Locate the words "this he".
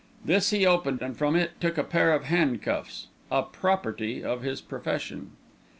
0.25-0.65